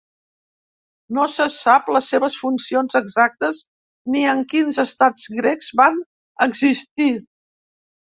No 1.17 1.25
se 1.33 1.45
sap 1.55 1.91
les 1.95 2.07
seves 2.13 2.37
funcions 2.45 2.97
exactes 2.99 3.59
ni 4.15 4.23
en 4.31 4.41
quins 4.55 4.79
estats 4.85 5.27
grecs 5.41 5.69
van 5.83 6.01
existir. 6.47 7.11